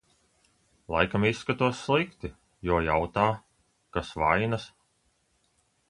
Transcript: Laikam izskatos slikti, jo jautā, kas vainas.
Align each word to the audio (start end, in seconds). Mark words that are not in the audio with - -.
Laikam 0.93 1.27
izskatos 1.29 1.83
slikti, 1.89 2.33
jo 2.71 2.81
jautā, 2.87 3.27
kas 3.99 4.15
vainas. 4.25 4.71